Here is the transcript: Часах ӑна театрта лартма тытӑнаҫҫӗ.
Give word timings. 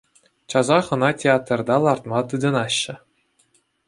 Часах 0.51 0.85
ӑна 0.95 1.11
театрта 1.23 1.77
лартма 1.83 2.21
тытӑнаҫҫӗ. 2.31 2.95